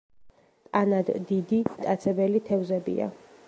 ტანად 0.69 1.11
დიდი 1.33 1.61
მტაცებელი 1.69 2.45
თევზებია. 2.51 3.13